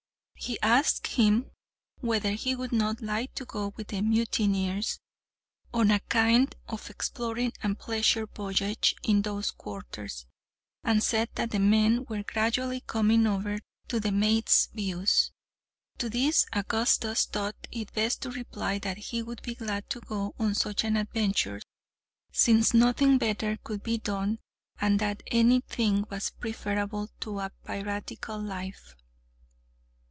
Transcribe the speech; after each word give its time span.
He 0.43 0.59
asked 0.61 1.05
him 1.05 1.51
whether 1.99 2.31
he 2.31 2.55
would 2.55 2.71
not 2.71 2.99
like 2.99 3.31
to 3.35 3.45
go 3.45 3.73
with 3.75 3.89
the 3.89 4.01
mutineers 4.01 4.99
on 5.71 5.91
a 5.91 5.99
kind 5.99 6.53
of 6.67 6.89
exploring 6.89 7.53
and 7.61 7.77
pleasure 7.77 8.25
voyage 8.25 8.95
in 9.03 9.21
those 9.21 9.51
quarters, 9.51 10.25
and 10.83 11.03
said 11.03 11.29
that 11.35 11.51
the 11.51 11.59
men 11.59 12.05
were 12.05 12.23
gradually 12.23 12.81
coming 12.81 13.27
over 13.27 13.59
to 13.87 13.99
the 13.99 14.11
mate's 14.11 14.65
views. 14.73 15.31
To 15.99 16.09
this 16.09 16.47
Augustus 16.53 17.25
thought 17.27 17.55
it 17.69 17.93
best 17.93 18.23
to 18.23 18.31
reply 18.31 18.79
that 18.79 18.97
he 18.97 19.21
would 19.21 19.43
be 19.43 19.53
glad 19.53 19.91
to 19.91 19.99
go 20.01 20.33
on 20.39 20.55
such 20.55 20.83
an 20.83 20.97
adventure, 20.97 21.61
since 22.31 22.73
nothing 22.73 23.19
better 23.19 23.57
could 23.63 23.83
be 23.83 23.99
done, 23.99 24.39
and 24.79 24.97
that 24.99 25.21
any 25.27 25.61
thing 25.61 26.03
was 26.09 26.31
preferable 26.31 27.09
to 27.19 27.39
a 27.41 27.51
piratical 27.63 28.39
life. 28.41 28.95